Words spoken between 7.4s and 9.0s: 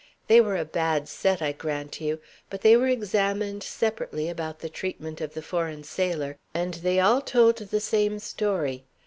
the same story.